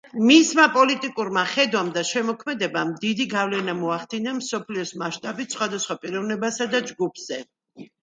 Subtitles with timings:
[0.27, 7.45] მისმა პოლიტიკურმა ხედვამ და შემოქმედებამ დიდი გავლენა მოახდინა მსოფლიო მასშტაბით სხვადასხვა პიროვნებასა და ჯგუფზე.